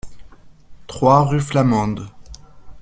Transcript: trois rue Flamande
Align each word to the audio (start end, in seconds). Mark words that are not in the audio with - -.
trois 0.87 1.25
rue 1.27 1.39
Flamande 1.39 2.09